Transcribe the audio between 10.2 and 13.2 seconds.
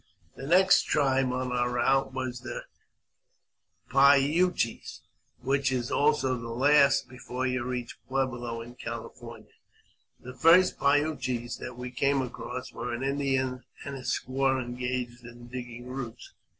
first Pi u ches that we came across were an